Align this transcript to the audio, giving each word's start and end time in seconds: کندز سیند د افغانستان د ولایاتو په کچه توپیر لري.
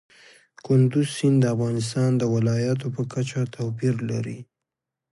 کندز 0.65 1.07
سیند 1.17 1.37
د 1.41 1.45
افغانستان 1.55 2.09
د 2.17 2.23
ولایاتو 2.35 2.87
په 2.95 3.01
کچه 3.13 3.39
توپیر 3.55 3.95
لري. 4.09 4.39